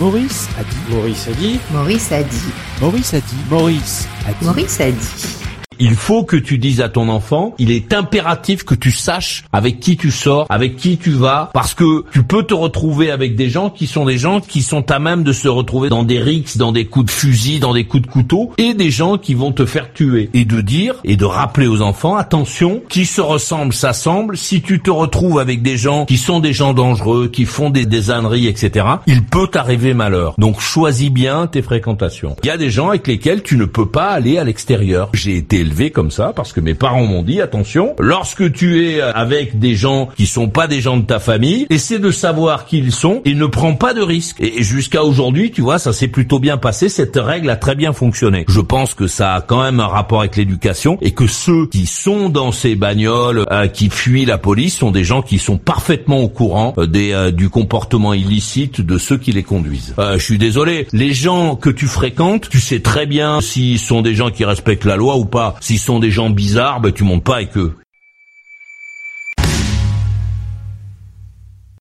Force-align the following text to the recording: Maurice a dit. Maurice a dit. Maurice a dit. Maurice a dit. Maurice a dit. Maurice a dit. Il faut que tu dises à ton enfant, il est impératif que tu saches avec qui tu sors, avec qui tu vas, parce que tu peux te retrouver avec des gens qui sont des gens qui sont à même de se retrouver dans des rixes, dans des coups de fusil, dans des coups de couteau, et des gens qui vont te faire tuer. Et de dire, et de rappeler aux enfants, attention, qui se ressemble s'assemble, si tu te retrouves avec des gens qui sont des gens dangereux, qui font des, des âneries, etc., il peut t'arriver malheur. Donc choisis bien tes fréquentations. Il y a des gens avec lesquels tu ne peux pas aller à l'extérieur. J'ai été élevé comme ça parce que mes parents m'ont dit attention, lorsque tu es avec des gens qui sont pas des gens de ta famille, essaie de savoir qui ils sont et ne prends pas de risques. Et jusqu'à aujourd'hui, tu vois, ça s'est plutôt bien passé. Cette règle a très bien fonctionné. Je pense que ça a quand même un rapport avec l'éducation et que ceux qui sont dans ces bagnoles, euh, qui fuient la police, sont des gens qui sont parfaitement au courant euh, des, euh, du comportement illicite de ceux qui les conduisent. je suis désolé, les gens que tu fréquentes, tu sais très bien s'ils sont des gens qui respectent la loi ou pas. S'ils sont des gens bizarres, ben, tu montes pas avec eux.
Maurice 0.00 0.48
a 0.56 0.62
dit. 0.62 0.88
Maurice 0.88 1.28
a 1.28 1.32
dit. 1.34 1.60
Maurice 1.70 2.10
a 2.10 2.22
dit. 2.22 2.54
Maurice 2.80 3.12
a 3.12 3.20
dit. 3.20 3.50
Maurice 3.50 4.06
a 4.24 4.32
dit. 4.32 4.46
Maurice 4.46 4.80
a 4.80 4.90
dit. 4.90 5.49
Il 5.82 5.94
faut 5.94 6.24
que 6.24 6.36
tu 6.36 6.58
dises 6.58 6.82
à 6.82 6.90
ton 6.90 7.08
enfant, 7.08 7.54
il 7.58 7.70
est 7.70 7.94
impératif 7.94 8.64
que 8.64 8.74
tu 8.74 8.90
saches 8.90 9.44
avec 9.50 9.80
qui 9.80 9.96
tu 9.96 10.10
sors, 10.10 10.44
avec 10.50 10.76
qui 10.76 10.98
tu 10.98 11.12
vas, 11.12 11.48
parce 11.54 11.72
que 11.72 12.04
tu 12.12 12.22
peux 12.22 12.42
te 12.42 12.52
retrouver 12.52 13.10
avec 13.10 13.34
des 13.34 13.48
gens 13.48 13.70
qui 13.70 13.86
sont 13.86 14.04
des 14.04 14.18
gens 14.18 14.40
qui 14.40 14.60
sont 14.60 14.90
à 14.90 14.98
même 14.98 15.22
de 15.22 15.32
se 15.32 15.48
retrouver 15.48 15.88
dans 15.88 16.02
des 16.02 16.18
rixes, 16.18 16.58
dans 16.58 16.70
des 16.70 16.84
coups 16.84 17.06
de 17.06 17.10
fusil, 17.10 17.60
dans 17.60 17.72
des 17.72 17.84
coups 17.84 18.02
de 18.02 18.08
couteau, 18.08 18.52
et 18.58 18.74
des 18.74 18.90
gens 18.90 19.16
qui 19.16 19.32
vont 19.32 19.52
te 19.52 19.64
faire 19.64 19.90
tuer. 19.94 20.28
Et 20.34 20.44
de 20.44 20.60
dire, 20.60 20.96
et 21.02 21.16
de 21.16 21.24
rappeler 21.24 21.66
aux 21.66 21.80
enfants, 21.80 22.14
attention, 22.14 22.82
qui 22.90 23.06
se 23.06 23.22
ressemble 23.22 23.72
s'assemble, 23.72 24.36
si 24.36 24.60
tu 24.60 24.80
te 24.80 24.90
retrouves 24.90 25.38
avec 25.38 25.62
des 25.62 25.78
gens 25.78 26.04
qui 26.04 26.18
sont 26.18 26.40
des 26.40 26.52
gens 26.52 26.74
dangereux, 26.74 27.28
qui 27.28 27.46
font 27.46 27.70
des, 27.70 27.86
des 27.86 28.10
âneries, 28.10 28.48
etc., 28.48 28.84
il 29.06 29.24
peut 29.24 29.46
t'arriver 29.46 29.94
malheur. 29.94 30.34
Donc 30.36 30.60
choisis 30.60 31.10
bien 31.10 31.46
tes 31.46 31.62
fréquentations. 31.62 32.36
Il 32.42 32.48
y 32.48 32.50
a 32.50 32.58
des 32.58 32.68
gens 32.68 32.90
avec 32.90 33.06
lesquels 33.06 33.42
tu 33.42 33.56
ne 33.56 33.64
peux 33.64 33.86
pas 33.86 34.10
aller 34.10 34.36
à 34.36 34.44
l'extérieur. 34.44 35.08
J'ai 35.14 35.38
été 35.38 35.69
élevé 35.70 35.90
comme 35.90 36.10
ça 36.10 36.32
parce 36.34 36.52
que 36.52 36.60
mes 36.60 36.74
parents 36.74 37.06
m'ont 37.06 37.22
dit 37.22 37.40
attention, 37.40 37.94
lorsque 37.98 38.52
tu 38.52 38.86
es 38.86 39.00
avec 39.00 39.58
des 39.58 39.74
gens 39.74 40.08
qui 40.16 40.26
sont 40.26 40.48
pas 40.48 40.66
des 40.66 40.80
gens 40.80 40.96
de 40.96 41.04
ta 41.04 41.18
famille, 41.18 41.66
essaie 41.70 41.98
de 41.98 42.10
savoir 42.10 42.66
qui 42.66 42.78
ils 42.78 42.92
sont 42.92 43.20
et 43.24 43.34
ne 43.34 43.46
prends 43.46 43.74
pas 43.74 43.94
de 43.94 44.00
risques. 44.00 44.40
Et 44.40 44.62
jusqu'à 44.62 45.04
aujourd'hui, 45.04 45.50
tu 45.50 45.60
vois, 45.60 45.78
ça 45.78 45.92
s'est 45.92 46.08
plutôt 46.08 46.38
bien 46.38 46.56
passé. 46.56 46.88
Cette 46.88 47.16
règle 47.16 47.50
a 47.50 47.56
très 47.56 47.74
bien 47.74 47.92
fonctionné. 47.92 48.44
Je 48.48 48.60
pense 48.60 48.94
que 48.94 49.06
ça 49.06 49.34
a 49.34 49.40
quand 49.42 49.62
même 49.62 49.80
un 49.80 49.86
rapport 49.86 50.20
avec 50.20 50.36
l'éducation 50.36 50.98
et 51.02 51.12
que 51.12 51.26
ceux 51.26 51.66
qui 51.66 51.86
sont 51.86 52.30
dans 52.30 52.52
ces 52.52 52.74
bagnoles, 52.74 53.44
euh, 53.50 53.68
qui 53.68 53.90
fuient 53.90 54.24
la 54.24 54.38
police, 54.38 54.78
sont 54.78 54.90
des 54.90 55.04
gens 55.04 55.22
qui 55.22 55.38
sont 55.38 55.58
parfaitement 55.58 56.20
au 56.20 56.28
courant 56.28 56.74
euh, 56.78 56.86
des, 56.86 57.12
euh, 57.12 57.30
du 57.30 57.50
comportement 57.50 58.14
illicite 58.14 58.80
de 58.80 58.98
ceux 58.98 59.18
qui 59.18 59.32
les 59.32 59.42
conduisent. 59.42 59.94
je 59.98 60.18
suis 60.18 60.38
désolé, 60.38 60.86
les 60.92 61.12
gens 61.12 61.54
que 61.54 61.70
tu 61.70 61.86
fréquentes, 61.86 62.48
tu 62.48 62.60
sais 62.60 62.80
très 62.80 63.06
bien 63.06 63.40
s'ils 63.40 63.78
sont 63.78 64.00
des 64.00 64.14
gens 64.14 64.30
qui 64.30 64.44
respectent 64.44 64.86
la 64.86 64.96
loi 64.96 65.16
ou 65.16 65.26
pas. 65.26 65.56
S'ils 65.60 65.78
sont 65.78 66.00
des 66.00 66.10
gens 66.10 66.30
bizarres, 66.30 66.80
ben, 66.80 66.92
tu 66.92 67.04
montes 67.04 67.24
pas 67.24 67.36
avec 67.36 67.56
eux. 67.56 67.76